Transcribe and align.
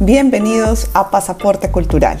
Bienvenidos 0.00 0.90
a 0.92 1.10
Pasaporte 1.10 1.70
Cultural. 1.70 2.18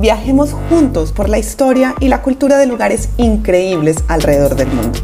Viajemos 0.00 0.54
juntos 0.70 1.12
por 1.12 1.28
la 1.28 1.38
historia 1.38 1.94
y 2.00 2.08
la 2.08 2.22
cultura 2.22 2.56
de 2.56 2.64
lugares 2.64 3.10
increíbles 3.18 3.98
alrededor 4.08 4.56
del 4.56 4.68
mundo. 4.68 4.98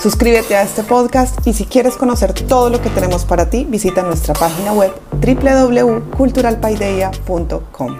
Suscríbete 0.00 0.56
a 0.56 0.62
este 0.62 0.82
podcast 0.84 1.46
y 1.46 1.52
si 1.52 1.66
quieres 1.66 1.96
conocer 1.96 2.32
todo 2.32 2.70
lo 2.70 2.80
que 2.80 2.88
tenemos 2.88 3.26
para 3.26 3.50
ti, 3.50 3.66
visita 3.68 4.02
nuestra 4.02 4.32
página 4.32 4.72
web 4.72 4.90
www.culturalpaideia.com. 5.12 7.98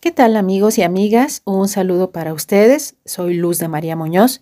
¿Qué 0.00 0.12
tal 0.12 0.36
amigos 0.36 0.78
y 0.78 0.82
amigas? 0.82 1.42
Un 1.44 1.68
saludo 1.68 2.10
para 2.10 2.32
ustedes. 2.32 2.96
Soy 3.04 3.34
Luz 3.34 3.58
de 3.58 3.68
María 3.68 3.96
Muñoz. 3.96 4.40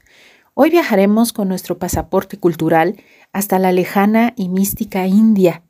Hoy 0.61 0.71
viajaremos 0.71 1.33
con 1.33 1.47
nuestro 1.47 1.79
pasaporte 1.79 2.37
cultural 2.37 2.97
hasta 3.33 3.61
la 3.61 3.71
lejana 3.71 4.33
y 4.35 4.49
mística 4.49 5.07
India. 5.07 5.62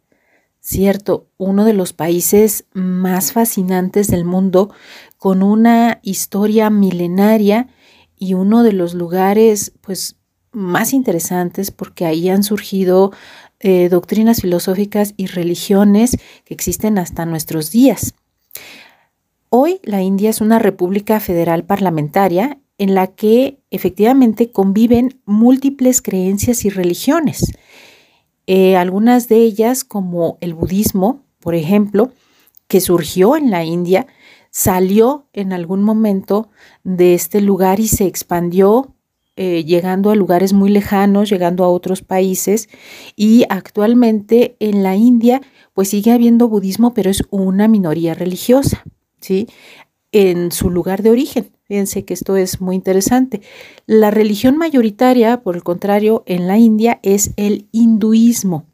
Cierto, 0.60 1.28
uno 1.36 1.66
de 1.66 1.74
los 1.74 1.92
países 1.92 2.64
más 2.72 3.32
fascinantes 3.32 4.06
del 4.08 4.24
mundo, 4.24 4.70
con 5.18 5.42
una 5.42 5.98
historia 6.02 6.70
milenaria 6.70 7.68
y 8.16 8.32
uno 8.32 8.62
de 8.62 8.72
los 8.72 8.94
lugares 8.94 9.72
pues 9.82 10.16
más 10.52 10.94
interesantes 10.94 11.70
porque 11.70 12.06
ahí 12.06 12.30
han 12.30 12.42
surgido 12.42 13.12
eh, 13.60 13.90
doctrinas 13.90 14.40
filosóficas 14.40 15.12
y 15.18 15.26
religiones 15.26 16.16
que 16.46 16.54
existen 16.54 16.96
hasta 16.96 17.26
nuestros 17.26 17.70
días. 17.70 18.14
Hoy 19.50 19.80
la 19.82 20.00
India 20.00 20.30
es 20.30 20.40
una 20.40 20.58
república 20.58 21.20
federal 21.20 21.64
parlamentaria 21.66 22.58
en 22.78 22.94
la 22.94 23.08
que 23.08 23.60
efectivamente 23.70 24.50
conviven 24.50 25.20
múltiples 25.26 26.00
creencias 26.00 26.64
y 26.64 26.70
religiones. 26.70 27.52
Eh, 28.46 28.76
algunas 28.76 29.28
de 29.28 29.38
ellas, 29.38 29.84
como 29.84 30.38
el 30.40 30.54
budismo, 30.54 31.26
por 31.40 31.54
ejemplo, 31.54 32.12
que 32.68 32.80
surgió 32.80 33.36
en 33.36 33.50
la 33.50 33.64
India, 33.64 34.06
salió 34.50 35.26
en 35.32 35.52
algún 35.52 35.82
momento 35.82 36.48
de 36.84 37.14
este 37.14 37.40
lugar 37.40 37.80
y 37.80 37.88
se 37.88 38.06
expandió 38.06 38.94
eh, 39.36 39.64
llegando 39.64 40.10
a 40.10 40.16
lugares 40.16 40.52
muy 40.52 40.70
lejanos, 40.70 41.30
llegando 41.30 41.64
a 41.64 41.68
otros 41.68 42.02
países 42.02 42.68
y 43.14 43.44
actualmente 43.48 44.56
en 44.58 44.82
la 44.82 44.96
India 44.96 45.40
pues 45.74 45.90
sigue 45.90 46.10
habiendo 46.10 46.48
budismo, 46.48 46.92
pero 46.92 47.08
es 47.08 47.22
una 47.30 47.68
minoría 47.68 48.14
religiosa, 48.14 48.82
¿sí? 49.20 49.46
En 50.10 50.50
su 50.50 50.70
lugar 50.70 51.02
de 51.02 51.10
origen. 51.10 51.52
Fíjense 51.68 52.04
que 52.06 52.14
esto 52.14 52.36
es 52.36 52.60
muy 52.62 52.74
interesante. 52.74 53.42
La 53.86 54.10
religión 54.10 54.56
mayoritaria, 54.56 55.42
por 55.42 55.54
el 55.54 55.62
contrario, 55.62 56.22
en 56.26 56.46
la 56.46 56.56
India 56.56 56.98
es 57.02 57.30
el 57.36 57.68
hinduismo 57.72 58.64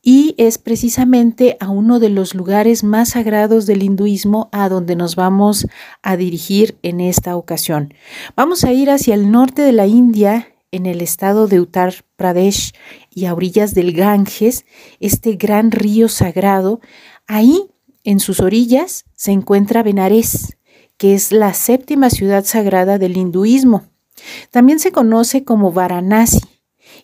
y 0.00 0.34
es 0.38 0.58
precisamente 0.58 1.56
a 1.58 1.70
uno 1.70 1.98
de 1.98 2.08
los 2.08 2.34
lugares 2.34 2.84
más 2.84 3.10
sagrados 3.10 3.66
del 3.66 3.82
hinduismo 3.82 4.48
a 4.52 4.68
donde 4.68 4.94
nos 4.94 5.16
vamos 5.16 5.66
a 6.02 6.16
dirigir 6.16 6.78
en 6.82 7.00
esta 7.00 7.36
ocasión. 7.36 7.92
Vamos 8.36 8.64
a 8.64 8.72
ir 8.72 8.90
hacia 8.90 9.14
el 9.14 9.30
norte 9.30 9.62
de 9.62 9.72
la 9.72 9.86
India, 9.86 10.54
en 10.70 10.86
el 10.86 11.00
estado 11.00 11.48
de 11.48 11.60
Uttar 11.60 11.94
Pradesh 12.16 12.72
y 13.10 13.24
a 13.24 13.34
orillas 13.34 13.74
del 13.74 13.92
Ganges, 13.92 14.66
este 15.00 15.34
gran 15.34 15.72
río 15.72 16.08
sagrado. 16.08 16.80
Ahí, 17.26 17.68
en 18.04 18.20
sus 18.20 18.40
orillas, 18.40 19.04
se 19.14 19.32
encuentra 19.32 19.82
Benares, 19.82 20.57
que 20.98 21.14
es 21.14 21.32
la 21.32 21.54
séptima 21.54 22.10
ciudad 22.10 22.44
sagrada 22.44 22.98
del 22.98 23.16
hinduismo. 23.16 23.86
También 24.50 24.80
se 24.80 24.92
conoce 24.92 25.44
como 25.44 25.72
Varanasi, 25.72 26.40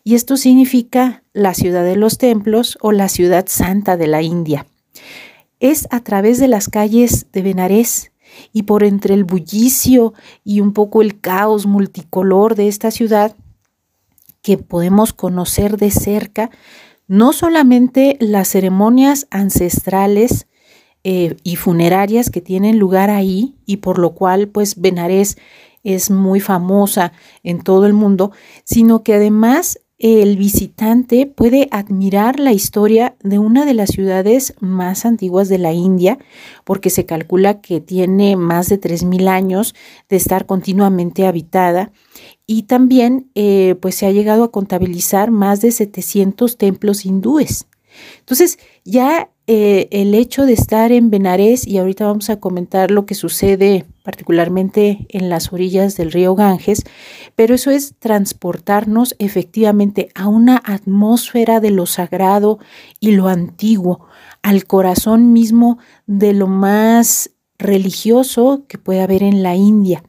y 0.03 0.14
esto 0.14 0.37
significa 0.37 1.23
la 1.33 1.55
ciudad 1.55 1.84
de 1.84 1.97
los 1.97 2.19
templos 2.19 2.77
o 2.81 2.92
la 2.92 3.09
ciudad 3.09 3.47
santa 3.48 3.97
de 3.97 4.06
la 4.06 4.22
India. 4.22 4.67
Es 5.61 5.87
a 5.91 6.00
través 6.00 6.39
de 6.39 6.48
las 6.48 6.69
calles 6.69 7.27
de 7.33 7.42
Benares 7.42 8.11
y 8.53 8.65
por 8.65 8.84
entre 8.84 9.15
el 9.15 9.25
bullicio 9.25 10.12
y 10.43 10.60
un 10.60 10.72
poco 10.72 11.00
el 11.00 11.21
caos 11.21 11.66
multicolor 11.66 12.56
de 12.56 12.69
esta 12.69 12.91
ciudad 12.91 13.34
que 14.43 14.59
podemos 14.59 15.12
conocer 15.12 15.78
de 15.78 15.91
cerca 15.91 16.50
no 17.06 17.33
solamente 17.33 18.16
las 18.21 18.49
ceremonias 18.49 19.27
ancestrales 19.31 20.47
eh, 21.04 21.37
y 21.42 21.56
funerarias 21.56 22.31
que 22.31 22.41
tienen 22.41 22.78
lugar 22.78 23.10
ahí 23.10 23.54
y 23.66 23.76
por 23.78 23.98
lo 23.98 24.15
cual 24.15 24.48
pues 24.48 24.81
Benares 24.81 25.37
es 25.82 26.10
muy 26.10 26.41
famosa 26.41 27.12
en 27.42 27.60
todo 27.62 27.87
el 27.87 27.92
mundo, 27.92 28.32
sino 28.65 29.03
que 29.03 29.15
además 29.15 29.78
el 29.98 30.37
visitante 30.37 31.26
puede 31.26 31.69
admirar 31.70 32.41
la 32.41 32.53
historia 32.53 33.16
de 33.22 33.38
una 33.38 33.65
de 33.65 33.75
las 33.75 33.91
ciudades 33.91 34.54
más 34.60 35.04
antiguas 35.04 35.48
de 35.48 35.59
la 35.59 35.72
India, 35.72 36.19
porque 36.65 36.91
se 36.91 37.06
calcula 37.06 37.60
que 37.60 37.81
tiene 37.81 38.36
más 38.36 38.69
de 38.69 38.81
3.000 38.81 39.28
años 39.28 39.75
de 40.09 40.16
estar 40.16 40.47
continuamente 40.47 41.26
habitada 41.26 41.92
y 42.47 42.65
también 42.65 43.31
eh, 43.34 43.76
pues 43.81 43.94
se 43.94 44.06
ha 44.06 44.10
llegado 44.10 44.44
a 44.44 44.50
contabilizar 44.50 45.31
más 45.31 45.60
de 45.60 45.71
700 45.71 46.59
templos 46.59 47.06
hindúes. 47.06 47.66
Entonces, 48.21 48.59
ya 48.84 49.31
eh, 49.47 49.88
el 49.91 50.15
hecho 50.15 50.47
de 50.47 50.55
estar 50.55 50.91
en 50.91 51.10
Benares, 51.10 51.66
y 51.66 51.77
ahorita 51.77 52.06
vamos 52.06 52.31
a 52.31 52.41
comentar 52.41 52.91
lo 52.91 53.05
que 53.05 53.15
sucede 53.15 53.84
particularmente 54.03 55.06
en 55.10 55.28
las 55.28 55.53
orillas 55.53 55.97
del 55.97 56.12
río 56.12 56.34
Ganges, 56.34 56.84
pero 57.34 57.54
eso 57.54 57.71
es 57.71 57.94
transportarnos 57.99 59.15
efectivamente 59.19 60.09
a 60.15 60.28
una 60.28 60.62
atmósfera 60.65 61.60
de 61.60 61.71
lo 61.71 61.84
sagrado 61.84 62.59
y 63.00 63.12
lo 63.12 63.28
antiguo, 63.28 64.06
al 64.43 64.66
corazón 64.66 65.33
mismo 65.33 65.78
de 66.06 66.33
lo 66.33 66.47
más 66.47 67.31
religioso 67.59 68.65
que 68.66 68.78
puede 68.78 69.03
haber 69.03 69.22
en 69.22 69.43
la 69.43 69.56
India. 69.56 70.03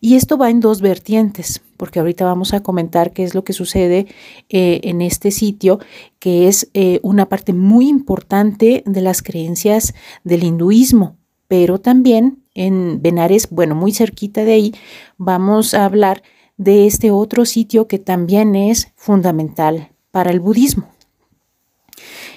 Y 0.00 0.16
esto 0.16 0.38
va 0.38 0.50
en 0.50 0.60
dos 0.60 0.80
vertientes, 0.80 1.60
porque 1.76 1.98
ahorita 1.98 2.24
vamos 2.24 2.54
a 2.54 2.62
comentar 2.62 3.12
qué 3.12 3.24
es 3.24 3.34
lo 3.34 3.44
que 3.44 3.52
sucede 3.52 4.06
eh, 4.48 4.80
en 4.84 5.02
este 5.02 5.30
sitio, 5.30 5.78
que 6.18 6.48
es 6.48 6.70
eh, 6.74 7.00
una 7.02 7.28
parte 7.28 7.52
muy 7.52 7.88
importante 7.88 8.82
de 8.86 9.00
las 9.00 9.22
creencias 9.22 9.94
del 10.24 10.44
hinduismo, 10.44 11.16
pero 11.48 11.78
también 11.80 12.42
en 12.54 13.00
Benares, 13.02 13.48
bueno, 13.50 13.74
muy 13.74 13.92
cerquita 13.92 14.44
de 14.44 14.52
ahí, 14.52 14.74
vamos 15.16 15.74
a 15.74 15.84
hablar 15.84 16.22
de 16.56 16.86
este 16.86 17.10
otro 17.10 17.44
sitio 17.44 17.86
que 17.86 17.98
también 17.98 18.54
es 18.54 18.92
fundamental 18.96 19.92
para 20.10 20.30
el 20.30 20.40
budismo. 20.40 20.90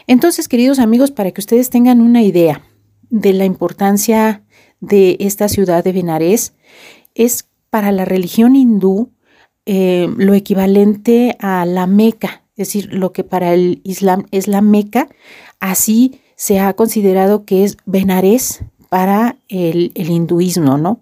Entonces, 0.07 0.47
queridos 0.47 0.79
amigos, 0.79 1.11
para 1.11 1.31
que 1.31 1.41
ustedes 1.41 1.69
tengan 1.69 2.01
una 2.01 2.21
idea 2.21 2.63
de 3.09 3.33
la 3.33 3.45
importancia 3.45 4.43
de 4.79 5.17
esta 5.19 5.47
ciudad 5.47 5.83
de 5.83 5.91
Benares, 5.91 6.53
es 7.15 7.47
para 7.69 7.91
la 7.91 8.05
religión 8.05 8.55
hindú 8.55 9.11
eh, 9.65 10.09
lo 10.17 10.33
equivalente 10.33 11.37
a 11.39 11.65
la 11.65 11.87
Meca, 11.87 12.43
es 12.55 12.67
decir, 12.67 12.93
lo 12.93 13.13
que 13.13 13.23
para 13.23 13.53
el 13.53 13.81
Islam 13.83 14.25
es 14.31 14.47
la 14.47 14.61
Meca, 14.61 15.07
así 15.59 16.19
se 16.35 16.59
ha 16.59 16.73
considerado 16.73 17.45
que 17.45 17.63
es 17.63 17.77
Benares 17.85 18.63
para 18.89 19.37
el, 19.47 19.91
hinduismo, 19.95 20.77
¿no? 20.77 21.01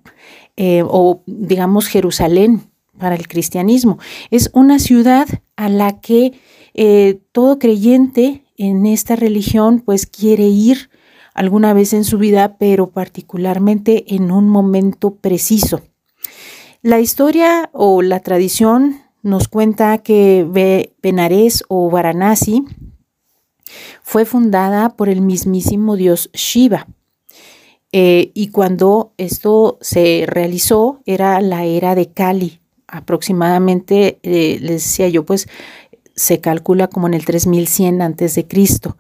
Eh, 0.58 0.84
o 0.86 1.22
digamos 1.25 1.88
Jerusalén 1.88 2.70
para 3.00 3.16
el 3.16 3.28
cristianismo. 3.28 3.97
Es 4.30 4.52
una 4.53 4.78
ciudad 4.78 5.28
a 5.56 5.70
la 5.70 6.00
que 6.02 6.34
eh, 6.74 7.22
todo 7.31 7.58
creyente 7.58 8.44
en 8.58 8.86
esta 8.86 9.16
religión 9.16 9.80
pues 9.80 10.06
quiere 10.06 10.47
ir 10.47 10.90
alguna 11.34 11.74
vez 11.74 11.94
en 11.94 12.03
su 12.03 12.18
vida, 12.18 12.58
pero 12.59 12.90
particularmente 12.90 14.14
en 14.14 14.31
un 14.31 14.50
momento 14.50 15.16
preciso. 15.16 15.81
La 16.81 17.01
historia 17.01 17.69
o 17.73 18.01
la 18.01 18.22
tradición 18.22 19.01
nos 19.22 19.50
cuenta 19.50 19.97
que 19.97 20.88
Benares 21.01 21.66
o 21.67 21.90
Varanasi 21.90 22.63
fue 24.02 24.23
fundada 24.23 24.96
por 24.96 25.09
el 25.09 25.20
mismísimo 25.20 25.97
dios 25.97 26.29
Shiva. 26.31 26.87
Eh, 27.91 28.31
y 28.34 28.52
cuando 28.52 29.14
esto 29.17 29.78
se 29.81 30.23
realizó 30.26 31.02
era 31.05 31.41
la 31.41 31.66
era 31.66 31.96
de 31.96 32.14
Kali, 32.14 32.61
aproximadamente, 32.87 34.20
eh, 34.23 34.59
les 34.61 34.84
decía 34.84 35.09
yo, 35.09 35.25
pues 35.25 35.49
se 36.16 36.40
calcula 36.40 36.87
como 36.87 37.08
en 37.08 37.14
el 37.14 37.25
3100 37.25 38.02
antes 38.02 38.35
de 38.35 38.47
Cristo. 38.47 38.96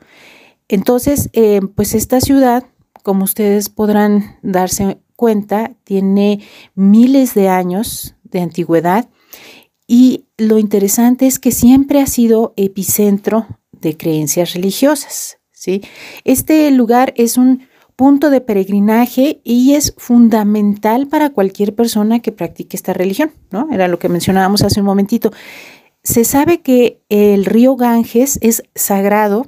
Entonces, 0.67 1.29
eh, 1.31 1.61
pues 1.75 1.93
esta 1.95 2.19
ciudad, 2.19 2.65
como 3.03 3.23
ustedes 3.23 3.69
podrán 3.69 4.37
darse 4.41 4.99
cuenta, 5.19 5.73
tiene 5.83 6.39
miles 6.75 7.33
de 7.33 7.49
años 7.49 8.15
de 8.23 8.39
antigüedad 8.39 9.09
y 9.85 10.23
lo 10.37 10.59
interesante 10.59 11.27
es 11.27 11.39
que 11.39 11.51
siempre 11.51 11.99
ha 11.99 12.05
sido 12.05 12.53
epicentro 12.55 13.45
de 13.73 13.97
creencias 13.97 14.53
religiosas. 14.53 15.39
¿sí? 15.51 15.81
Este 16.23 16.71
lugar 16.71 17.13
es 17.17 17.35
un 17.35 17.67
punto 17.97 18.29
de 18.29 18.39
peregrinaje 18.39 19.41
y 19.43 19.73
es 19.73 19.93
fundamental 19.97 21.07
para 21.07 21.31
cualquier 21.31 21.75
persona 21.75 22.21
que 22.21 22.31
practique 22.31 22.77
esta 22.77 22.93
religión, 22.93 23.33
¿no? 23.51 23.67
Era 23.73 23.89
lo 23.89 23.99
que 23.99 24.07
mencionábamos 24.07 24.63
hace 24.63 24.79
un 24.79 24.85
momentito. 24.85 25.33
Se 26.01 26.23
sabe 26.23 26.61
que 26.61 27.01
el 27.09 27.43
río 27.43 27.75
Ganges 27.75 28.39
es 28.41 28.63
sagrado 28.73 29.47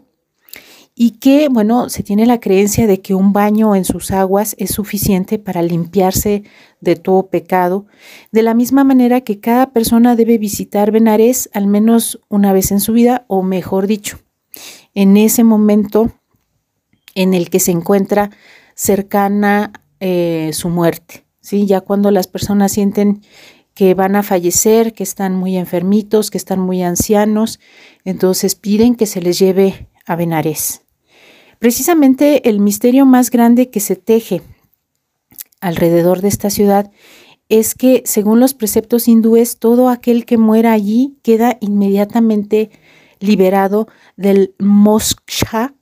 y 0.94 1.12
que, 1.12 1.48
bueno, 1.50 1.90
se 1.90 2.04
tiene 2.04 2.26
la 2.26 2.40
creencia 2.40 2.86
de 2.86 3.00
que 3.00 3.16
un 3.16 3.34
baño 3.34 3.76
en 3.76 3.86
sus 3.86 4.12
aguas 4.12 4.56
es 4.60 4.72
suficiente 4.72 5.40
para 5.40 5.62
limpiarse 5.62 6.44
de 6.82 6.96
todo 6.96 7.28
pecado, 7.28 7.86
de 8.32 8.44
la 8.44 8.54
misma 8.54 8.84
manera 8.84 9.22
que 9.22 9.40
cada 9.40 9.72
persona 9.72 10.16
debe 10.16 10.38
visitar 10.38 10.92
Benares 10.92 11.50
al 11.54 11.68
menos 11.68 12.20
una 12.28 12.54
vez 12.54 12.72
en 12.72 12.82
su 12.82 12.94
vida, 12.94 13.26
o 13.28 13.42
mejor 13.42 13.88
dicho, 13.88 14.20
en 14.94 15.18
ese 15.18 15.44
momento 15.44 16.12
en 17.16 17.34
el 17.34 17.50
que 17.50 17.60
se 17.60 17.72
encuentra 17.72 18.30
cercana 18.76 19.72
eh, 20.00 20.52
su 20.54 20.70
muerte, 20.70 21.26
¿sí? 21.40 21.66
Ya 21.66 21.82
cuando 21.82 22.12
las 22.12 22.28
personas 22.28 22.74
sienten 22.74 23.22
que 23.74 23.94
van 23.94 24.16
a 24.16 24.24
fallecer, 24.24 24.94
que 24.94 25.04
están 25.04 25.36
muy 25.36 25.56
enfermitos, 25.56 26.30
que 26.32 26.38
están 26.38 26.60
muy 26.60 26.84
ancianos, 26.84 27.60
entonces 28.04 28.56
piden 28.56 28.96
que 28.96 29.06
se 29.06 29.22
les 29.22 29.40
lleve 29.40 29.88
Precisamente 31.60 32.50
el 32.50 32.60
misterio 32.60 33.06
más 33.06 33.30
grande 33.30 33.70
que 33.70 33.80
se 33.80 33.96
teje 33.96 34.42
alrededor 35.60 36.22
de 36.22 36.28
esta 36.28 36.50
ciudad 36.50 36.92
es 37.50 37.76
que, 37.76 38.02
según 38.06 38.40
los 38.40 38.54
preceptos 38.54 39.08
hindúes, 39.08 39.60
todo 39.60 39.90
aquel 39.90 40.26
que 40.26 40.38
muera 40.38 40.72
allí 40.72 41.18
queda 41.22 41.58
inmediatamente 41.60 42.72
liberado 43.20 43.88
del 44.16 44.56
moksha, 44.58 45.76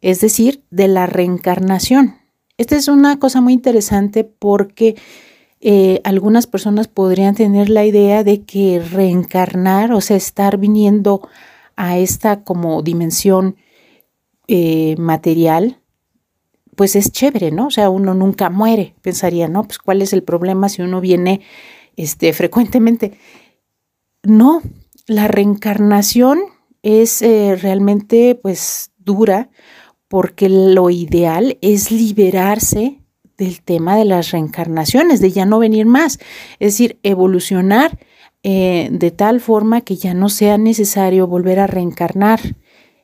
es 0.00 0.20
decir, 0.20 0.62
de 0.70 0.88
la 0.88 1.06
reencarnación. 1.06 2.16
Esta 2.56 2.76
es 2.76 2.88
una 2.88 3.18
cosa 3.18 3.40
muy 3.40 3.52
interesante 3.52 4.24
porque 4.24 4.96
eh, 5.60 6.00
algunas 6.04 6.46
personas 6.46 6.88
podrían 6.88 7.34
tener 7.34 7.68
la 7.68 7.84
idea 7.84 8.24
de 8.24 8.42
que 8.42 8.80
reencarnar, 8.80 9.92
o 9.92 10.00
sea, 10.00 10.16
estar 10.16 10.56
viniendo 10.56 11.28
a 11.76 11.98
esta 11.98 12.42
como 12.42 12.82
dimensión 12.82 13.56
eh, 14.48 14.96
material, 14.98 15.80
pues 16.74 16.96
es 16.96 17.10
chévere, 17.10 17.50
¿no? 17.50 17.66
O 17.66 17.70
sea, 17.70 17.90
uno 17.90 18.14
nunca 18.14 18.50
muere, 18.50 18.94
pensaría, 19.02 19.48
¿no? 19.48 19.64
Pues 19.64 19.78
cuál 19.78 20.02
es 20.02 20.12
el 20.12 20.22
problema 20.22 20.68
si 20.68 20.82
uno 20.82 21.00
viene 21.00 21.40
este, 21.96 22.32
frecuentemente. 22.32 23.18
No, 24.22 24.62
la 25.06 25.28
reencarnación 25.28 26.40
es 26.82 27.22
eh, 27.22 27.56
realmente 27.56 28.34
pues 28.40 28.92
dura 28.98 29.50
porque 30.08 30.48
lo 30.48 30.90
ideal 30.90 31.58
es 31.60 31.90
liberarse 31.90 33.00
del 33.36 33.62
tema 33.62 33.96
de 33.96 34.04
las 34.04 34.30
reencarnaciones, 34.30 35.20
de 35.20 35.32
ya 35.32 35.44
no 35.44 35.58
venir 35.58 35.84
más, 35.86 36.18
es 36.58 36.74
decir, 36.74 36.98
evolucionar 37.02 37.98
eh, 38.48 38.86
de 38.92 39.10
tal 39.10 39.40
forma 39.40 39.80
que 39.80 39.96
ya 39.96 40.14
no 40.14 40.28
sea 40.28 40.56
necesario 40.56 41.26
volver 41.26 41.58
a 41.58 41.66
reencarnar. 41.66 42.38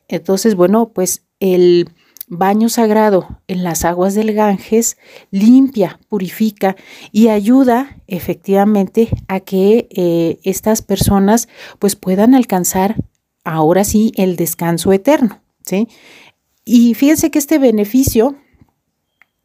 Entonces, 0.07 0.55
bueno, 0.55 0.93
pues 0.93 1.25
el 1.41 1.89
baño 2.29 2.69
sagrado 2.69 3.41
en 3.49 3.61
las 3.61 3.83
aguas 3.83 4.15
del 4.15 4.31
Ganges 4.31 4.95
limpia, 5.31 5.99
purifica 6.07 6.77
y 7.11 7.27
ayuda 7.27 7.97
efectivamente 8.07 9.09
a 9.27 9.41
que 9.41 9.89
eh, 9.91 10.39
estas 10.43 10.81
personas 10.81 11.49
pues 11.77 11.97
puedan 11.97 12.35
alcanzar 12.35 12.95
ahora 13.43 13.83
sí 13.83 14.13
el 14.15 14.37
descanso 14.37 14.93
eterno, 14.93 15.41
¿sí? 15.65 15.89
Y 16.63 16.93
fíjense 16.93 17.31
que 17.31 17.39
este 17.39 17.59
beneficio 17.59 18.37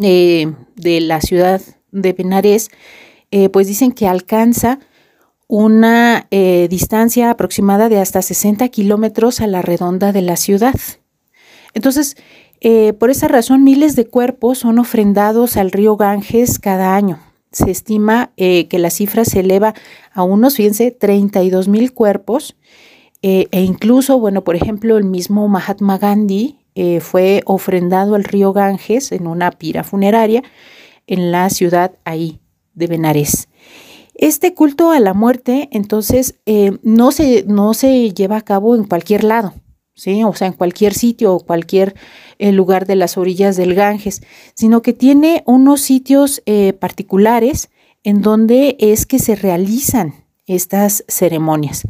eh, 0.01 0.55
de 0.77 1.01
la 1.01 1.21
ciudad 1.21 1.61
de 1.91 2.13
Benares, 2.13 2.71
eh, 3.33 3.49
pues 3.49 3.67
dicen 3.67 3.91
que 3.91 4.07
alcanza 4.07 4.79
una 5.49 6.29
eh, 6.31 6.69
distancia 6.71 7.31
aproximada 7.31 7.89
de 7.89 7.99
hasta 7.99 8.23
60 8.23 8.69
kilómetros 8.69 9.41
a 9.41 9.47
la 9.47 9.63
redonda 9.63 10.13
de 10.13 10.23
la 10.23 10.37
ciudad. 10.37 10.75
Entonces, 11.75 12.17
por 12.99 13.11
esa 13.11 13.29
razón, 13.29 13.63
miles 13.63 13.95
de 13.95 14.07
cuerpos 14.07 14.59
son 14.59 14.81
ofrendados 14.81 15.57
al 15.57 15.71
río 15.71 15.97
Ganges 15.97 16.59
cada 16.59 16.97
año. 16.97 17.21
Se 17.53 17.71
estima 17.71 18.33
que 18.37 18.69
la 18.73 18.91
cifra 18.91 19.25
se 19.25 19.41
eleva 19.41 19.75
a 20.13 20.25
unos, 20.25 20.57
fíjense, 20.57 20.91
32 20.91 21.69
mil 21.69 21.93
cuerpos. 21.93 22.57
e 23.23 23.47
incluso, 23.53 24.19
bueno, 24.19 24.43
por 24.43 24.57
ejemplo, 24.57 24.99
el 24.99 25.05
mismo 25.05 25.47
Mahatma 25.47 25.99
Gandhi 25.99 26.59
eh, 26.81 27.01
fue 27.01 27.43
ofrendado 27.45 28.15
al 28.15 28.23
río 28.23 28.53
Ganges 28.53 29.11
en 29.11 29.27
una 29.27 29.51
pira 29.51 29.83
funeraria 29.83 30.45
en 31.09 31.33
la 31.33 31.51
ciudad 31.51 31.99
ahí 32.05 32.39
de 32.75 32.87
Benares. 32.87 33.49
Este 34.19 34.53
culto 34.53 34.91
a 34.91 35.01
la 35.01 35.15
muerte, 35.15 35.69
entonces, 35.73 36.35
eh, 36.45 36.77
no, 36.83 37.13
se, 37.13 37.45
no 37.47 37.73
se 37.73 38.11
lleva 38.11 38.37
a 38.37 38.43
cabo 38.43 38.75
en 38.75 38.85
cualquier 38.85 39.25
lado, 39.25 39.55
¿sí? 39.95 40.25
O 40.25 40.35
sea, 40.35 40.49
en 40.49 40.55
cualquier 40.55 40.93
sitio 40.93 41.33
o 41.35 41.41
cualquier 41.41 41.95
eh, 42.39 42.53
lugar 42.53 42.85
de 42.85 42.97
las 42.97 43.17
orillas 43.17 43.57
del 43.57 43.75
Ganges, 43.75 44.23
sino 44.55 44.83
que 44.83 44.93
tiene 44.93 45.45
unos 45.47 45.81
sitios 45.81 46.43
particulares 46.81 47.71
en 48.03 48.21
donde 48.21 48.77
es 48.81 49.07
que 49.07 49.19
se 49.19 49.37
realizan 49.37 50.15
estas 50.47 51.05
ceremonias. 51.09 51.87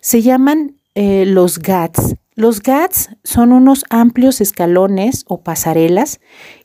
Se 0.00 0.22
llaman 0.22 0.76
los 0.94 1.58
GATS, 1.58 2.16
los 2.34 2.62
GATS 2.62 3.10
son 3.24 3.52
unos 3.52 3.84
amplios 3.90 4.40
escalones 4.40 5.24
o 5.28 5.42
pasarelas 5.42 6.20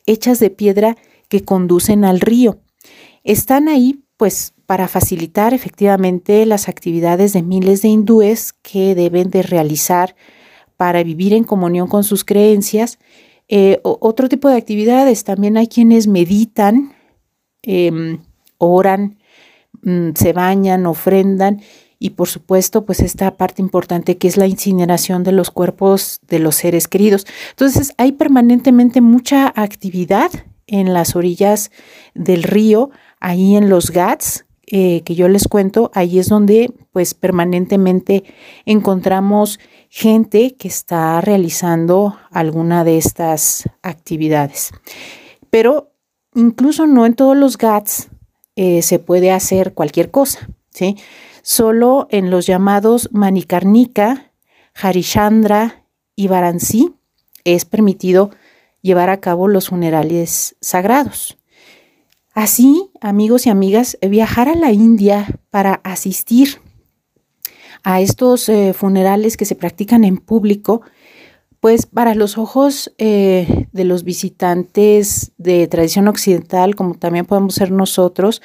hechas 0.05 0.39
de 0.39 0.49
piedra 0.49 0.97
que 1.27 1.43
conducen 1.43 2.05
al 2.05 2.21
río. 2.21 2.59
Están 3.23 3.67
ahí 3.67 4.03
pues 4.15 4.53
para 4.67 4.89
facilitar 4.89 5.53
efectivamente 5.53 6.45
las 6.45 6.67
actividades 6.67 7.31
de 7.33 7.41
miles 7.41 7.81
de 7.81 7.87
hindúes 7.87 8.53
que 8.53 8.95
deben 8.95 9.31
de 9.31 9.41
realizar 9.41 10.15
para 10.75 11.01
vivir 11.03 11.33
en 11.33 11.45
comunión 11.45 11.87
con 11.87 12.03
sus 12.03 12.25
creencias. 12.25 12.99
Eh, 13.47 13.79
otro 13.83 14.27
tipo 14.27 14.49
de 14.49 14.57
actividades, 14.57 15.23
también 15.23 15.55
hay 15.55 15.67
quienes 15.67 16.07
meditan, 16.07 16.93
em, 17.63 18.19
oran, 18.57 19.17
mm, 19.83 20.09
se 20.15 20.33
bañan, 20.33 20.85
ofrendan 20.85 21.61
y 21.97 22.11
por 22.11 22.27
supuesto 22.27 22.85
pues 22.85 22.99
esta 22.99 23.37
parte 23.37 23.61
importante 23.61 24.17
que 24.17 24.27
es 24.27 24.35
la 24.35 24.47
incineración 24.47 25.23
de 25.23 25.31
los 25.31 25.49
cuerpos 25.49 26.19
de 26.27 26.39
los 26.39 26.55
seres 26.55 26.89
queridos. 26.89 27.25
Entonces 27.51 27.93
hay 27.97 28.11
permanentemente 28.11 28.99
mucha 28.99 29.47
actividad 29.55 30.29
en 30.67 30.93
las 30.93 31.15
orillas 31.15 31.71
del 32.13 32.43
río, 32.43 32.91
ahí 33.21 33.55
en 33.55 33.69
los 33.69 33.91
GATS, 33.91 34.43
eh, 34.69 35.01
que 35.05 35.15
yo 35.15 35.29
les 35.29 35.47
cuento, 35.47 35.91
ahí 35.93 36.19
es 36.19 36.27
donde 36.27 36.73
pues 36.91 37.13
permanentemente 37.13 38.25
encontramos 38.65 39.59
gente 39.89 40.55
que 40.55 40.67
está 40.67 41.21
realizando 41.21 42.17
alguna 42.31 42.83
de 42.83 42.97
estas 42.97 43.69
actividades. 43.81 44.71
Pero 45.49 45.93
incluso 46.35 46.85
no 46.85 47.05
en 47.05 47.13
todos 47.13 47.37
los 47.37 47.57
GATS 47.57 48.09
eh, 48.57 48.81
se 48.81 48.99
puede 48.99 49.31
hacer 49.31 49.73
cualquier 49.73 50.11
cosa, 50.11 50.49
¿sí? 50.71 50.97
Solo 51.43 52.07
en 52.11 52.29
los 52.29 52.45
llamados 52.45 53.07
Manikarnika, 53.13 54.33
Harishandra 54.75 55.85
y 56.13 56.27
Varanasi 56.27 56.93
es 57.45 57.63
permitido 57.63 58.31
llevar 58.81 59.09
a 59.09 59.21
cabo 59.21 59.47
los 59.47 59.69
funerales 59.69 60.57
sagrados. 60.59 61.36
Así, 62.37 62.91
amigos 63.01 63.47
y 63.47 63.49
amigas, 63.49 63.97
viajar 63.99 64.47
a 64.47 64.53
la 64.53 64.71
India 64.71 65.25
para 65.49 65.81
asistir 65.83 66.61
a 67.83 67.99
estos 67.99 68.47
eh, 68.47 68.73
funerales 68.73 69.37
que 69.37 69.45
se 69.45 69.55
practican 69.55 70.03
en 70.03 70.17
público, 70.17 70.83
pues 71.59 71.87
para 71.87 72.13
los 72.13 72.37
ojos 72.37 72.93
eh, 72.99 73.65
de 73.71 73.83
los 73.85 74.03
visitantes 74.03 75.31
de 75.39 75.67
tradición 75.67 76.07
occidental, 76.07 76.75
como 76.75 76.93
también 76.93 77.25
podemos 77.25 77.55
ser 77.55 77.71
nosotros, 77.71 78.43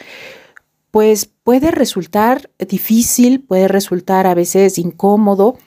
pues 0.90 1.26
puede 1.26 1.70
resultar 1.70 2.48
difícil, 2.58 3.42
puede 3.42 3.68
resultar 3.68 4.26
a 4.26 4.34
veces 4.34 4.78
incómodo. 4.78 5.58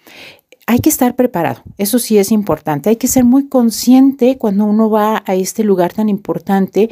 Hay 0.67 0.79
que 0.79 0.89
estar 0.89 1.15
preparado, 1.15 1.61
eso 1.77 1.99
sí 1.99 2.17
es 2.17 2.31
importante. 2.31 2.89
Hay 2.89 2.95
que 2.95 3.07
ser 3.07 3.23
muy 3.23 3.47
consciente 3.47 4.37
cuando 4.37 4.65
uno 4.65 4.89
va 4.89 5.23
a 5.27 5.35
este 5.35 5.63
lugar 5.63 5.93
tan 5.93 6.09
importante 6.09 6.89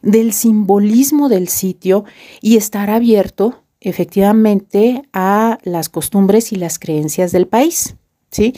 del 0.00 0.32
simbolismo 0.32 1.28
del 1.28 1.48
sitio 1.48 2.04
y 2.40 2.56
estar 2.56 2.88
abierto 2.88 3.64
efectivamente 3.80 5.02
a 5.12 5.58
las 5.64 5.88
costumbres 5.88 6.52
y 6.52 6.56
las 6.56 6.78
creencias 6.78 7.32
del 7.32 7.48
país. 7.48 7.96
¿sí? 8.30 8.52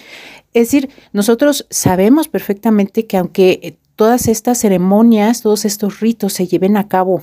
Es 0.52 0.68
decir, 0.68 0.90
nosotros 1.12 1.66
sabemos 1.70 2.28
perfectamente 2.28 3.06
que 3.06 3.16
aunque 3.16 3.78
todas 3.96 4.28
estas 4.28 4.58
ceremonias, 4.58 5.42
todos 5.42 5.64
estos 5.64 6.00
ritos 6.00 6.34
se 6.34 6.46
lleven 6.46 6.76
a 6.76 6.88
cabo 6.88 7.20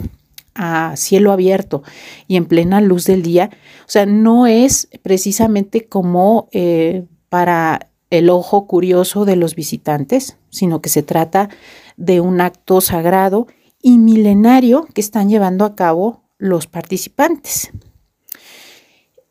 a 0.55 0.95
cielo 0.95 1.31
abierto 1.31 1.83
y 2.27 2.37
en 2.37 2.45
plena 2.45 2.81
luz 2.81 3.05
del 3.05 3.21
día, 3.21 3.49
o 3.81 3.89
sea, 3.89 4.05
no 4.05 4.47
es 4.47 4.87
precisamente 5.01 5.85
como 5.85 6.47
eh, 6.51 7.05
para 7.35 7.89
el 8.11 8.29
ojo 8.29 8.65
curioso 8.65 9.25
de 9.25 9.35
los 9.35 9.55
visitantes, 9.55 10.37
sino 10.51 10.79
que 10.79 10.87
se 10.87 11.03
trata 11.03 11.49
de 11.97 12.21
un 12.21 12.39
acto 12.39 12.79
sagrado 12.79 13.47
y 13.81 13.97
milenario 13.97 14.87
que 14.93 15.01
están 15.01 15.27
llevando 15.27 15.65
a 15.65 15.75
cabo 15.75 16.23
los 16.37 16.65
participantes. 16.67 17.71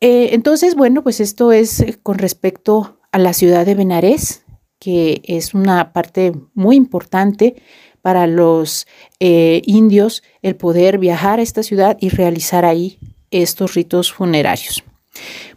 Eh, 0.01 0.29
entonces, 0.33 0.75
bueno, 0.75 1.01
pues 1.01 1.19
esto 1.19 1.51
es 1.51 1.83
con 2.03 2.19
respecto 2.19 2.99
a 3.11 3.17
la 3.17 3.33
ciudad 3.33 3.65
de 3.65 3.73
Benarés, 3.73 4.45
que 4.77 5.23
es 5.23 5.55
una 5.55 5.91
parte 5.91 6.31
muy 6.53 6.75
importante 6.75 7.55
para 8.03 8.27
los 8.27 8.85
eh, 9.19 9.63
indios 9.65 10.21
el 10.43 10.55
poder 10.57 10.99
viajar 10.99 11.39
a 11.39 11.41
esta 11.41 11.63
ciudad 11.63 11.97
y 11.99 12.09
realizar 12.09 12.65
ahí 12.65 12.99
estos 13.31 13.73
ritos 13.73 14.13
funerarios. 14.13 14.83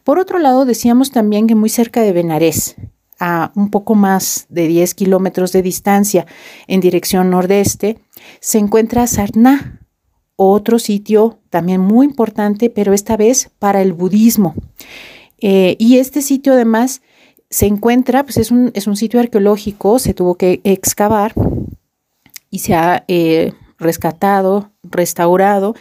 Por 0.04 0.18
otro 0.18 0.38
lado, 0.38 0.64
decíamos 0.64 1.10
también 1.10 1.46
que 1.46 1.54
muy 1.54 1.68
cerca 1.68 2.02
de 2.02 2.12
Benarés, 2.12 2.76
a 3.18 3.52
un 3.56 3.70
poco 3.70 3.94
más 3.94 4.46
de 4.48 4.68
10 4.68 4.94
kilómetros 4.94 5.52
de 5.52 5.62
distancia 5.62 6.26
en 6.66 6.80
dirección 6.80 7.30
nordeste, 7.30 7.98
se 8.40 8.58
encuentra 8.58 9.06
Sarná, 9.06 9.80
otro 10.36 10.78
sitio 10.78 11.40
también 11.50 11.80
muy 11.80 12.06
importante, 12.06 12.70
pero 12.70 12.92
esta 12.92 13.16
vez 13.16 13.50
para 13.58 13.82
el 13.82 13.92
budismo. 13.92 14.54
Eh, 15.40 15.76
y 15.78 15.98
este 15.98 16.22
sitio 16.22 16.52
además 16.52 17.02
se 17.50 17.66
encuentra, 17.66 18.22
pues 18.22 18.36
es 18.36 18.50
un, 18.50 18.70
es 18.74 18.86
un 18.86 18.96
sitio 18.96 19.18
arqueológico, 19.20 19.98
se 19.98 20.14
tuvo 20.14 20.36
que 20.36 20.60
excavar 20.64 21.34
y 22.50 22.60
se 22.60 22.74
ha 22.74 23.04
eh, 23.08 23.52
rescatado, 23.78 24.70
restaurado, 24.82 25.74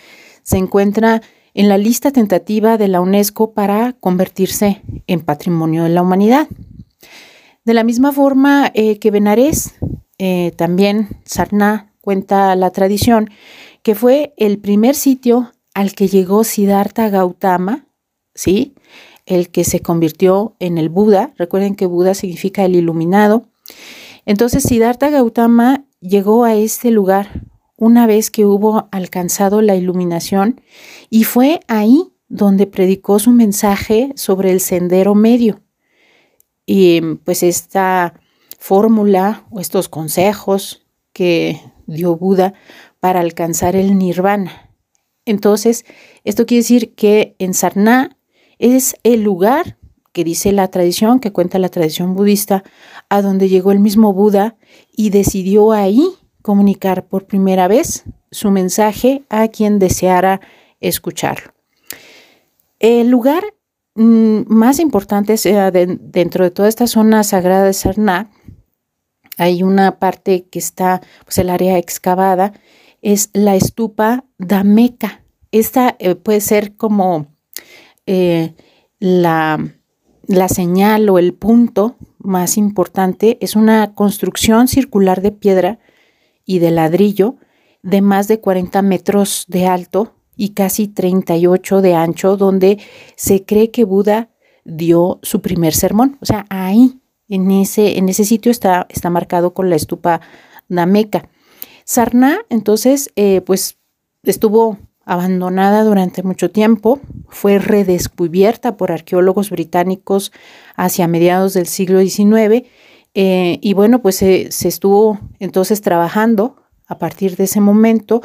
se 0.43 0.57
encuentra 0.57 1.21
en 1.57 1.69
la 1.69 1.79
lista 1.79 2.11
tentativa 2.11 2.77
de 2.77 2.87
la 2.87 3.01
UNESCO 3.01 3.53
para 3.53 3.93
convertirse 3.93 4.83
en 5.07 5.21
patrimonio 5.21 5.83
de 5.83 5.89
la 5.89 6.03
humanidad. 6.03 6.47
De 7.65 7.73
la 7.73 7.83
misma 7.83 8.11
forma 8.11 8.71
eh, 8.75 8.99
que 8.99 9.09
Benarés, 9.09 9.73
eh, 10.19 10.51
también 10.55 11.09
Sarná 11.25 11.91
cuenta 11.99 12.55
la 12.55 12.69
tradición 12.69 13.31
que 13.81 13.95
fue 13.95 14.35
el 14.37 14.59
primer 14.59 14.93
sitio 14.93 15.51
al 15.73 15.93
que 15.93 16.07
llegó 16.07 16.43
Siddhartha 16.43 17.09
Gautama, 17.09 17.87
¿sí? 18.35 18.75
el 19.25 19.49
que 19.49 19.63
se 19.63 19.79
convirtió 19.79 20.55
en 20.59 20.77
el 20.77 20.89
Buda. 20.89 21.33
Recuerden 21.37 21.75
que 21.75 21.87
Buda 21.87 22.13
significa 22.13 22.65
el 22.65 22.75
iluminado. 22.75 23.47
Entonces 24.27 24.61
Siddhartha 24.61 25.09
Gautama 25.09 25.85
llegó 26.01 26.43
a 26.43 26.53
este 26.53 26.91
lugar 26.91 27.46
una 27.77 28.07
vez 28.07 28.29
que 28.31 28.45
hubo 28.45 28.89
alcanzado 28.91 29.61
la 29.61 29.75
iluminación 29.75 30.61
y 31.09 31.23
fue 31.23 31.61
ahí 31.67 32.11
donde 32.27 32.67
predicó 32.67 33.19
su 33.19 33.31
mensaje 33.31 34.11
sobre 34.15 34.51
el 34.51 34.59
sendero 34.59 35.15
medio. 35.15 35.61
Y 36.65 36.99
pues 37.23 37.43
esta 37.43 38.19
fórmula 38.59 39.45
o 39.49 39.61
estos 39.61 39.87
consejos 39.87 40.85
que 41.13 41.61
dio 41.85 42.17
Buda 42.17 42.53
para 42.99 43.21
alcanzar 43.21 43.75
el 43.75 43.97
nirvana. 43.97 44.73
Entonces, 45.25 45.85
esto 46.23 46.45
quiere 46.45 46.63
decir 46.63 46.95
que 46.95 47.35
en 47.39 47.53
Sarná 47.53 48.17
es 48.59 48.95
el 49.03 49.23
lugar 49.23 49.77
que 50.11 50.23
dice 50.23 50.51
la 50.51 50.67
tradición, 50.69 51.19
que 51.19 51.31
cuenta 51.31 51.59
la 51.59 51.69
tradición 51.69 52.15
budista, 52.15 52.63
a 53.07 53.21
donde 53.21 53.49
llegó 53.49 53.71
el 53.71 53.79
mismo 53.79 54.13
Buda 54.13 54.57
y 54.95 55.11
decidió 55.11 55.71
ahí 55.71 56.09
comunicar 56.41 57.07
por 57.07 57.25
primera 57.25 57.67
vez 57.67 58.05
su 58.31 58.51
mensaje 58.51 59.23
a 59.29 59.47
quien 59.47 59.79
deseara 59.79 60.41
escucharlo. 60.79 61.53
El 62.79 63.09
lugar 63.09 63.43
mm, 63.95 64.41
más 64.47 64.79
importante 64.79 65.35
dentro 65.99 66.43
de 66.43 66.51
toda 66.51 66.69
esta 66.69 66.87
zona 66.87 67.23
sagrada 67.23 67.65
de 67.65 67.73
Sarnac, 67.73 68.29
hay 69.37 69.63
una 69.63 69.99
parte 69.99 70.45
que 70.45 70.59
está, 70.59 71.01
pues 71.23 71.37
el 71.37 71.49
área 71.49 71.77
excavada, 71.77 72.53
es 73.01 73.29
la 73.33 73.55
estupa 73.55 74.25
Dameca. 74.37 75.23
Esta 75.51 75.95
eh, 75.99 76.15
puede 76.15 76.41
ser 76.41 76.75
como 76.75 77.27
eh, 78.05 78.55
la 78.99 79.59
la 80.27 80.49
señal 80.49 81.09
o 81.09 81.17
el 81.17 81.33
punto 81.33 81.95
más 82.19 82.57
importante 82.57 83.37
es 83.41 83.55
una 83.55 83.93
construcción 83.93 84.67
circular 84.67 85.21
de 85.21 85.31
piedra 85.31 85.79
y 86.47 86.57
de 86.57 86.71
ladrillo 86.71 87.35
de 87.83 88.01
más 88.01 88.27
de 88.27 88.39
40 88.39 88.81
metros 88.81 89.45
de 89.47 89.67
alto 89.67 90.15
y 90.35 90.49
casi 90.49 90.87
38 90.87 91.81
de 91.81 91.93
ancho, 91.93 92.37
donde 92.37 92.79
se 93.15 93.45
cree 93.45 93.69
que 93.69 93.83
Buda 93.83 94.29
dio 94.65 95.19
su 95.21 95.41
primer 95.41 95.75
sermón. 95.75 96.17
O 96.21 96.25
sea, 96.25 96.45
ahí, 96.49 96.99
en 97.29 97.51
ese, 97.51 97.97
en 97.97 98.09
ese 98.09 98.25
sitio 98.25 98.51
está, 98.51 98.87
está 98.89 99.09
marcado 99.09 99.53
con 99.53 99.69
la 99.69 99.75
estupa 99.75 100.21
Nameca. 100.69 101.29
Sarna, 101.83 102.39
entonces, 102.49 103.11
eh, 103.15 103.41
pues 103.41 103.77
estuvo 104.23 104.77
abandonada 105.05 105.83
durante 105.83 106.21
mucho 106.21 106.51
tiempo, 106.51 106.99
fue 107.29 107.59
redescubierta 107.59 108.75
por 108.75 108.91
arqueólogos 108.91 109.49
británicos 109.49 110.33
hacia 110.75 111.07
mediados 111.07 111.53
del 111.53 111.65
siglo 111.65 112.01
XIX 112.01 112.67
eh, 113.19 113.57
y 113.63 113.73
bueno, 113.73 114.03
pues 114.03 114.17
se, 114.17 114.47
estuvo 114.47 115.19
entonces 115.39 115.81
trabajando 115.81 116.55
a 116.85 116.99
partir 116.99 117.35
de 117.35 117.45
ese 117.45 117.59
momento 117.59 118.21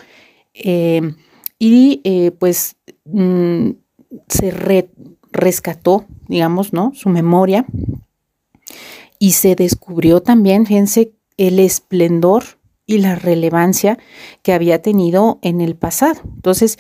eh, 0.53 1.15
y 1.59 2.03
eh, 2.05 2.31
pues 2.33 2.77
mm, 3.07 3.71
se 4.29 4.87
rescató, 5.31 6.05
digamos, 6.29 6.75
¿no? 6.75 6.93
Su 6.95 7.09
memoria 7.09 7.65
y 9.19 9.33
se 9.33 9.55
descubrió 9.55 10.21
también, 10.21 10.67
fíjense, 10.67 11.15
el 11.39 11.59
esplendor 11.59 12.45
y 12.85 12.99
la 12.99 13.15
relevancia 13.15 13.99
que 14.43 14.53
había 14.53 14.83
tenido 14.83 15.39
en 15.41 15.63
el 15.63 15.75
pasado. 15.75 16.21
Entonces, 16.35 16.79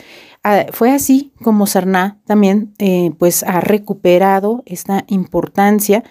fue 0.72 0.90
así 0.90 1.32
como 1.42 1.66
Sarná 1.66 2.20
también 2.26 2.74
eh, 2.78 3.12
pues 3.18 3.44
ha 3.44 3.60
recuperado 3.60 4.62
esta 4.66 5.04
importancia 5.06 6.02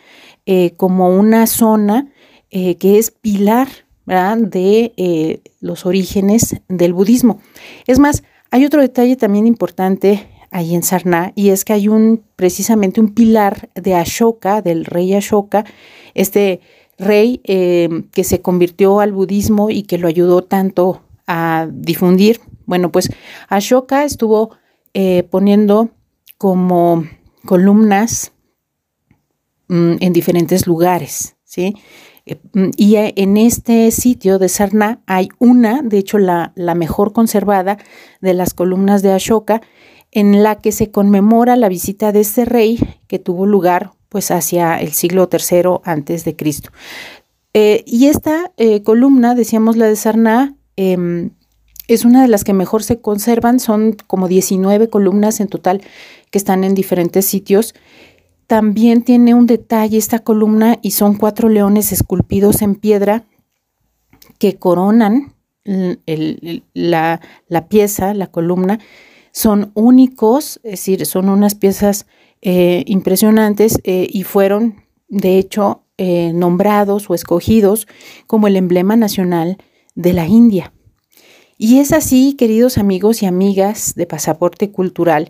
eh, 0.46 0.72
como 0.78 1.10
una 1.10 1.48
zona 1.48 2.08
eh, 2.50 2.76
que 2.76 2.98
es 2.98 3.12
pilar 3.12 3.68
de 4.06 5.42
los 5.62 5.86
orígenes 5.86 6.58
del 6.68 6.92
budismo. 6.92 7.40
Es 7.88 7.98
más, 7.98 8.24
hay 8.50 8.66
otro 8.66 8.82
detalle 8.82 9.16
también 9.16 9.48
importante 9.48 10.28
ahí 10.50 10.76
en 10.76 10.84
Sarná 10.84 11.32
y 11.34 11.50
es 11.50 11.64
que 11.64 11.72
hay 11.72 11.88
un 11.88 12.22
precisamente 12.36 13.00
un 13.00 13.14
pilar 13.14 13.70
de 13.74 13.96
Ashoka, 13.96 14.62
del 14.62 14.84
rey 14.84 15.14
Ashoka, 15.14 15.64
este 16.14 16.60
rey 16.98 17.38
que 17.46 18.24
se 18.26 18.42
convirtió 18.42 19.00
al 19.00 19.14
budismo 19.14 19.70
y 19.70 19.84
que 19.84 19.98
lo 19.98 20.10
ayudó 20.10 20.44
tanto 20.44 21.04
a 21.26 21.70
difundir. 21.72 22.42
Bueno, 22.66 22.92
pues 22.92 23.10
Ashoka 23.48 24.04
estuvo 24.04 24.56
eh, 24.94 25.24
poniendo 25.30 25.90
como 26.38 27.06
columnas 27.46 28.32
mm, 29.68 29.96
en 30.00 30.14
diferentes 30.14 30.68
lugares, 30.68 31.36
¿sí? 31.44 31.76
Eh, 32.26 32.40
mm, 32.54 32.70
y 32.78 32.96
en 32.98 33.38
este 33.38 33.92
sitio 33.92 34.40
de 34.40 34.50
Sarna 34.50 35.02
hay 35.06 35.30
una, 35.40 35.82
de 35.82 35.98
hecho 35.98 36.18
la, 36.18 36.52
la 36.56 36.76
mejor 36.76 37.14
conservada 37.14 37.78
de 38.22 38.34
las 38.34 38.54
columnas 38.54 39.02
de 39.02 39.14
Ashoka, 39.14 39.62
en 40.12 40.44
la 40.44 40.56
que 40.56 40.72
se 40.72 40.92
conmemora 40.92 41.56
la 41.56 41.70
visita 41.70 42.12
de 42.12 42.20
este 42.20 42.46
rey 42.46 42.80
que 43.08 43.20
tuvo 43.20 43.46
lugar 43.46 43.92
pues 44.10 44.30
hacia 44.30 44.76
el 44.76 44.92
siglo 44.92 45.30
III 45.32 45.80
antes 45.86 46.26
de 46.26 46.36
Cristo. 46.36 46.70
Eh, 47.54 47.84
y 47.86 48.08
esta 48.08 48.52
eh, 48.58 48.84
columna, 48.84 49.36
decíamos 49.36 49.78
la 49.78 49.88
de 49.88 49.96
Sarná, 49.96 50.56
em, 50.76 51.32
es 51.94 52.06
una 52.06 52.22
de 52.22 52.28
las 52.28 52.44
que 52.44 52.54
mejor 52.54 52.84
se 52.84 53.00
conservan, 53.02 53.60
son 53.60 53.98
como 54.08 54.28
19 54.28 54.90
columnas 54.90 55.40
en 55.40 55.48
total 55.48 55.82
que 56.30 56.38
están 56.38 56.64
en 56.64 56.74
diferentes 56.74 57.26
sitios. 57.26 57.74
También 58.48 59.04
tiene 59.04 59.34
un 59.34 59.48
detalle 59.48 59.98
esta 59.98 60.20
columna 60.20 60.78
y 60.82 60.92
son 60.92 61.16
cuatro 61.16 61.50
leones 61.50 61.92
esculpidos 61.92 62.62
en 62.62 62.76
piedra 62.76 63.26
que 64.40 64.58
coronan 64.58 65.34
la, 66.74 67.20
pieza, 67.70 68.14
la 68.14 68.28
columna. 68.28 68.80
Son 69.32 69.72
únicos, 69.74 70.60
es 70.64 70.72
decir, 70.72 71.06
son 71.06 71.30
unas 71.30 71.56
piezas 71.56 72.08
eh, 72.42 72.84
impresionantes 72.88 73.80
eh, 73.84 74.08
y 74.10 74.24
fueron, 74.24 74.84
de 75.08 75.38
hecho, 75.38 75.84
eh, 75.98 76.34
nombrados 76.34 77.10
o 77.10 77.14
escogidos 77.14 77.88
como 78.28 78.48
el 78.48 78.56
emblema 78.56 78.96
nacional 78.96 79.58
de 79.96 80.14
la 80.14 80.28
India. 80.28 80.74
Y 81.64 81.78
es 81.78 81.92
así, 81.92 82.34
queridos 82.34 82.80
amigos 82.80 83.22
y 83.22 83.28
amigas 83.28 83.94
de 83.94 84.08
Pasaporte 84.08 84.72
Cultural, 84.72 85.30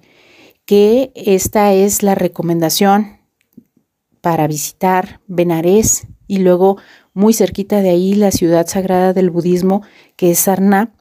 que 0.63 1.11
esta 1.13 1.73
es 1.73 2.03
la 2.03 2.15
recomendación 2.15 3.17
para 4.21 4.47
visitar 4.47 5.19
Benares 5.27 6.07
y 6.27 6.37
luego 6.37 6.77
muy 7.13 7.33
cerquita 7.33 7.81
de 7.81 7.89
ahí 7.89 8.13
la 8.13 8.31
ciudad 8.31 8.65
sagrada 8.67 9.11
del 9.11 9.29
budismo 9.29 9.81
que 10.15 10.31
es 10.31 10.39
Sarna. 10.39 10.95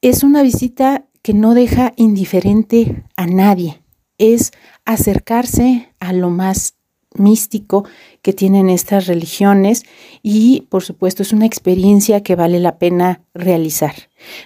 Es 0.00 0.22
una 0.22 0.42
visita 0.42 1.04
que 1.20 1.34
no 1.34 1.52
deja 1.52 1.92
indiferente 1.96 3.04
a 3.18 3.26
nadie. 3.26 3.82
Es 4.16 4.52
acercarse 4.86 5.92
a 6.00 6.14
lo 6.14 6.30
más 6.30 6.76
místico 7.14 7.84
que 8.22 8.32
tienen 8.32 8.70
estas 8.70 9.06
religiones 9.06 9.82
y 10.22 10.62
por 10.68 10.82
supuesto 10.82 11.22
es 11.22 11.32
una 11.32 11.46
experiencia 11.46 12.22
que 12.22 12.36
vale 12.36 12.60
la 12.60 12.78
pena 12.78 13.22
realizar. 13.34 13.94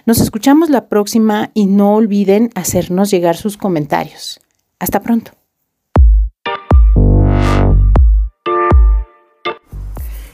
Nos 0.05 0.21
escuchamos 0.21 0.69
la 0.69 0.87
próxima 0.87 1.51
y 1.53 1.65
no 1.65 1.95
olviden 1.95 2.51
hacernos 2.55 3.11
llegar 3.11 3.35
sus 3.37 3.57
comentarios. 3.57 4.39
Hasta 4.79 5.01
pronto. 5.01 5.31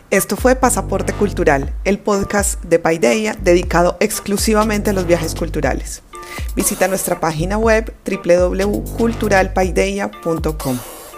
Esto 0.10 0.36
fue 0.36 0.56
Pasaporte 0.58 1.14
Cultural, 1.14 1.74
el 1.86 1.98
podcast 1.98 2.62
de 2.66 2.80
Paideia 2.80 3.34
dedicado 3.42 3.96
exclusivamente 4.02 4.90
a 4.90 4.94
los 4.94 5.08
viajes 5.08 5.36
culturales. 5.36 6.04
Visita 6.54 6.90
nuestra 6.90 7.22
página 7.22 7.58
web 7.58 7.94
www.culturalpaideia.com. 8.06 11.01